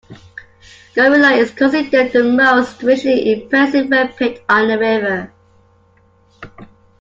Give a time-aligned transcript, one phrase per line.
[0.95, 5.31] Gorilla is considered the most visually impressive rapid on the river.